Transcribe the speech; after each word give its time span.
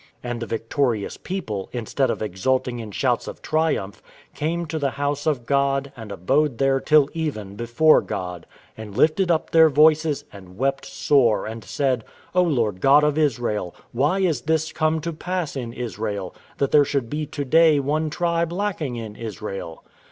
And 0.23 0.39
the 0.39 0.47
victorious 0.47 1.15
people, 1.15 1.69
instead 1.73 2.09
of 2.09 2.23
exulting 2.23 2.79
in 2.79 2.89
shouts 2.89 3.27
of 3.27 3.43
triumph, 3.43 4.01
"came 4.33 4.65
to 4.65 4.79
the 4.79 4.89
House 4.97 5.27
of 5.27 5.45
God, 5.45 5.91
and 5.95 6.11
abode 6.11 6.57
there 6.57 6.79
till 6.79 7.07
even 7.13 7.55
before 7.55 8.01
God; 8.01 8.47
and 8.75 8.97
lifted 8.97 9.29
up 9.29 9.51
their 9.51 9.69
voices, 9.69 10.25
and 10.33 10.57
wept 10.57 10.87
sore, 10.87 11.45
and 11.45 11.63
said, 11.63 12.03
O 12.33 12.41
Lord 12.41 12.81
God 12.81 13.03
of 13.03 13.15
Israel, 13.15 13.75
why 13.91 14.21
is 14.21 14.41
this 14.41 14.71
come 14.71 15.01
to 15.01 15.13
pass 15.13 15.55
in 15.55 15.71
Israel, 15.71 16.33
that 16.57 16.71
there 16.71 16.83
should 16.83 17.07
be 17.07 17.27
to 17.27 17.45
day 17.45 17.79
one 17.79 18.09
tribe 18.09 18.51
lacking 18.51 18.95
in 18.95 19.15
Israel?" 19.15 19.83